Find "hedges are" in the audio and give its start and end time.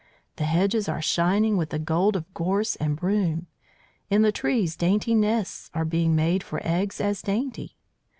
0.45-0.99